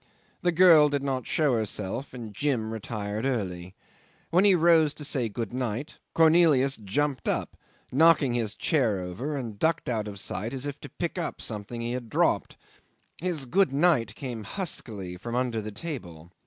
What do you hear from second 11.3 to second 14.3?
something he had dropped. His good night